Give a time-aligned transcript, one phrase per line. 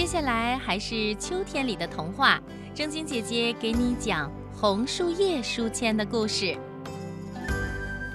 [0.00, 2.40] 接下来还是秋天里的童话，
[2.74, 6.56] 正晶姐姐给你讲红树叶书签的故事。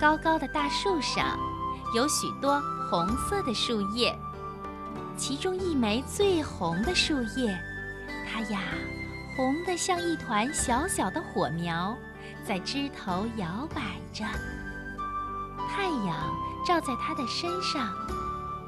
[0.02, 1.38] 高高的大树上
[1.96, 2.60] 有许多
[2.90, 4.18] 红色的树叶，
[5.16, 7.56] 其中一枚最红的树叶，
[8.28, 8.62] 它呀
[9.38, 11.96] 红得像一团小小的火苗，
[12.44, 13.82] 在枝头摇摆
[14.12, 14.26] 着。
[15.70, 17.94] 太阳照在它的身上，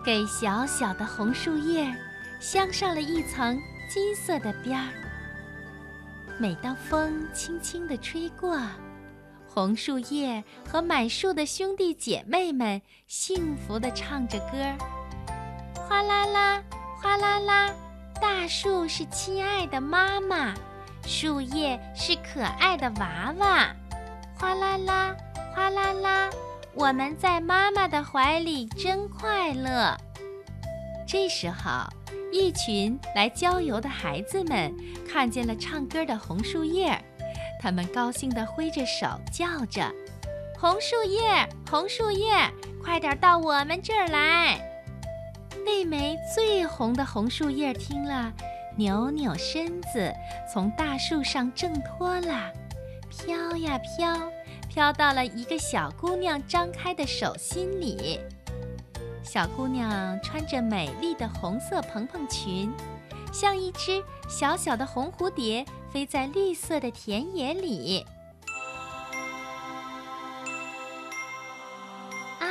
[0.05, 1.91] 给小小的红树叶
[2.40, 3.60] 镶上了一层
[3.90, 4.88] 金色的边儿。
[6.40, 8.59] 每当风轻轻地吹过，
[9.48, 14.78] 红树叶和满树的兄弟姐妹们幸福地唱着歌儿：
[15.88, 16.64] 哗啦啦，
[17.02, 17.73] 哗啦啦，
[18.22, 20.54] 大树是亲爱的妈妈，
[21.08, 23.76] 树叶是可爱的娃娃，
[24.38, 25.16] 哗啦啦，
[25.56, 26.30] 哗啦啦。
[26.76, 29.98] 我们在妈妈的怀里真快乐。
[31.07, 31.88] 这时候，
[32.34, 34.75] 一群来郊游的孩子们
[35.09, 37.02] 看见了唱歌的红树叶，
[37.61, 39.89] 他们高兴地挥着手叫着
[40.59, 42.27] ：“红树叶，红树叶，
[42.83, 44.59] 快点到我们这儿来！”
[45.66, 48.33] 那枚最红的红树叶听了，
[48.75, 50.14] 扭扭身子，
[50.52, 52.52] 从大树上挣脱了，
[53.09, 54.30] 飘呀飘。
[54.69, 58.19] 飘到了一个小姑娘张开的手心里。
[59.28, 62.73] 小姑娘穿着美丽的红色蓬蓬裙，
[63.33, 68.05] 像一只小小的红蝴蝶，飞在绿色的田野里。
[72.39, 72.48] 啊，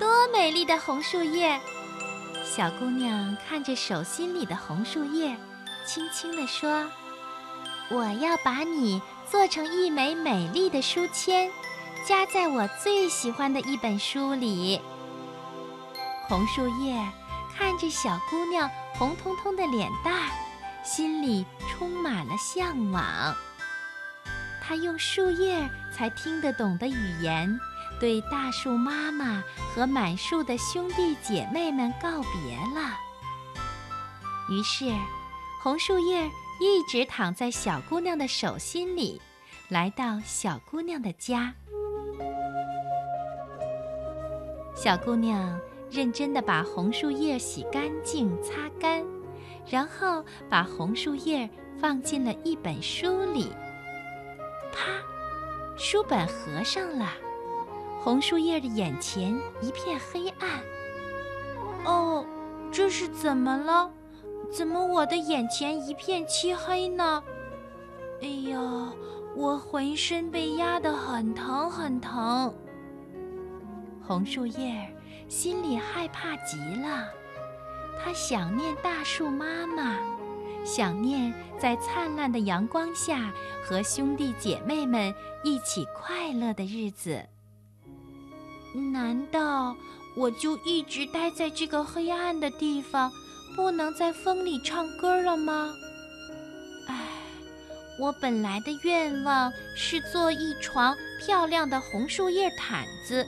[0.00, 1.60] 多美丽的红树叶！
[2.42, 5.36] 小姑娘看着手心里的红树叶，
[5.86, 6.88] 轻轻地说
[7.92, 11.50] ：“我要把你。”做成一枚美丽的书签，
[12.06, 14.80] 夹在我最喜欢的一本书里。
[16.28, 16.96] 红树叶
[17.56, 20.30] 看着小姑娘红彤彤的脸蛋儿，
[20.82, 23.02] 心里充满了向往。
[24.62, 27.58] 他用树叶才听得懂的语言，
[28.00, 29.42] 对大树妈妈
[29.74, 32.98] 和满树的兄弟姐妹们告别了。
[34.50, 34.92] 于是，
[35.62, 36.30] 红树叶。
[36.60, 39.20] 一直躺在小姑娘的手心里，
[39.68, 41.52] 来到小姑娘的家。
[44.76, 45.58] 小姑娘
[45.94, 49.06] 认真的把红树叶洗干净、擦干，
[49.64, 53.52] 然后把红树叶放进了一本书里。
[54.72, 54.90] 啪，
[55.76, 57.12] 书本合上了，
[58.00, 60.60] 红树叶的眼前一片黑暗。
[61.84, 62.26] 哦，
[62.72, 63.88] 这是怎么了？
[64.50, 67.22] 怎么我的眼前一片漆黑呢？
[68.20, 68.92] 哎呀，
[69.36, 72.52] 我浑身被压得很疼很疼。
[74.06, 74.94] 红树叶
[75.28, 77.08] 心里害怕极了，
[77.98, 79.96] 他想念大树妈妈，
[80.64, 83.32] 想念在灿烂的阳光下
[83.64, 87.24] 和兄弟姐妹们一起快乐的日子。
[88.92, 89.74] 难道
[90.16, 93.10] 我就一直待在这个黑暗的地方？
[93.56, 95.72] 不能在风里唱歌了吗？
[96.88, 96.94] 唉，
[98.00, 100.94] 我本来的愿望是做一床
[101.24, 103.24] 漂亮的红树叶毯子，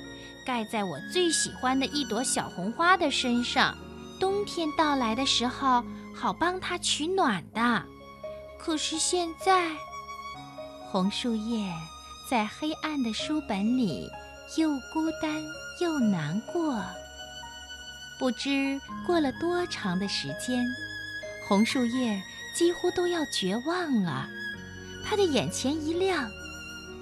[0.47, 3.77] 盖在我最喜欢的一朵小红花的身上，
[4.21, 5.85] 冬天到来的时候
[6.15, 7.83] 好帮它取暖的。
[8.57, 9.71] 可是现在，
[10.91, 11.71] 红树叶
[12.31, 14.09] 在黑暗的书本里，
[14.57, 15.43] 又孤单
[15.81, 16.81] 又难过。
[18.19, 20.65] 不知过了多长的时间，
[21.47, 22.23] 红树叶
[22.55, 24.29] 几乎都要绝望了。
[25.05, 26.31] 他的眼前一亮，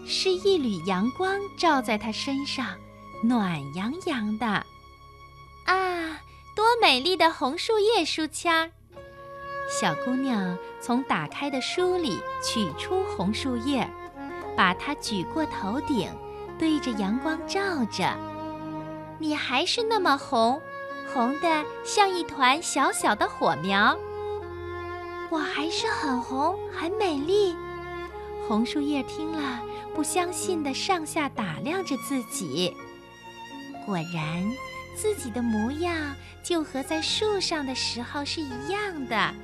[0.06, 2.77] 是一缕阳光照在他身上，
[3.22, 4.47] 暖洋洋的。
[4.47, 6.20] 啊，
[6.54, 8.70] 多美丽的红树叶书签儿！
[9.69, 13.88] 小姑娘从打开的书里取出红树叶，
[14.56, 16.10] 把它举过头顶，
[16.58, 18.14] 对着阳光照着。
[19.19, 20.60] 你还是那么红。
[21.12, 23.97] 红的像一团小小的火苗，
[25.30, 27.54] 我还是很红，很美丽。
[28.48, 29.62] 红树叶听了，
[29.94, 32.77] 不相信的上下打量着自己，
[33.84, 34.51] 果然，
[34.97, 39.34] 自己的模样就和在树上的时候是一样的，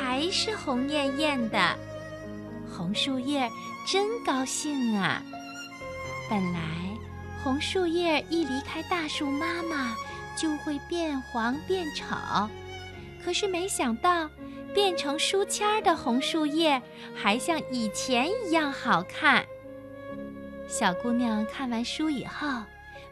[0.00, 1.76] 还是红艳艳的。
[2.70, 3.48] 红树叶
[3.86, 5.22] 真高兴啊！
[6.28, 6.60] 本来，
[7.42, 9.94] 红树叶一离开大树妈妈。
[10.36, 12.06] 就会变黄变丑，
[13.22, 14.30] 可是没想到，
[14.72, 16.80] 变成书签儿的红树叶
[17.14, 19.44] 还像以前一样好看。
[20.66, 22.48] 小姑娘看完书以后，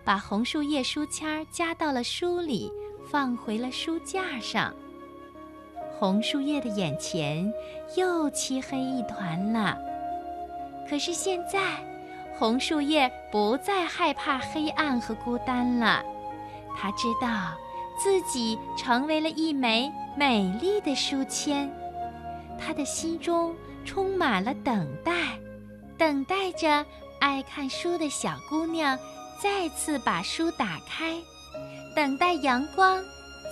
[0.09, 2.73] 把红树叶书签儿夹到了书里，
[3.11, 4.75] 放回了书架上。
[5.99, 7.53] 红树叶的眼前
[7.95, 9.77] 又漆黑一团了。
[10.89, 11.61] 可是现在，
[12.39, 16.03] 红树叶不再害怕黑暗和孤单了。
[16.75, 17.53] 他知道，
[17.99, 21.71] 自己成为了一枚美丽的书签。
[22.59, 25.39] 他的心中充满了等待，
[25.99, 26.83] 等待着
[27.21, 28.99] 爱看书的小姑娘
[29.41, 31.17] 再次把书打开，
[31.95, 33.03] 等待阳光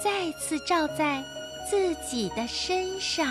[0.02, 1.22] 再次照在
[1.70, 3.24] 自己的身上。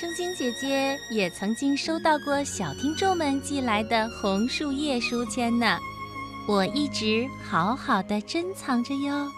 [0.00, 5.78] 正晶姐姐也曾经收到过小听众们寄来的红树叶书签呢，
[6.48, 9.30] 我一直好好的珍藏着哟。